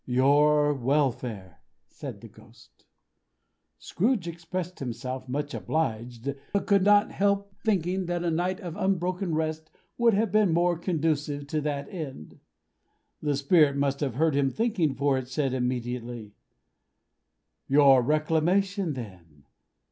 "Your 0.07 0.73
welfare!" 0.73 1.59
said 1.87 2.21
the 2.21 2.27
Ghost. 2.27 2.85
Scrooge 3.77 4.27
expressed 4.27 4.79
himself 4.79 5.29
much 5.29 5.53
obliged, 5.53 6.33
but 6.53 6.65
could 6.65 6.81
not 6.83 7.11
help 7.11 7.53
thinking 7.63 8.07
that 8.07 8.23
a 8.23 8.31
night 8.31 8.59
of 8.61 8.75
unbroken 8.75 9.35
rest 9.35 9.69
would 9.99 10.15
have 10.15 10.31
been 10.31 10.53
more 10.55 10.75
conducive 10.75 11.45
to 11.45 11.61
that 11.61 11.87
end. 11.89 12.39
The 13.21 13.35
Spirit 13.35 13.75
must 13.77 13.99
have 13.99 14.15
heard 14.15 14.33
him 14.35 14.49
thinking, 14.49 14.95
for 14.95 15.19
it 15.19 15.27
said 15.27 15.53
immediately: 15.53 16.33
"Your 17.67 18.01
reclamation, 18.01 18.93
then. 18.93 19.43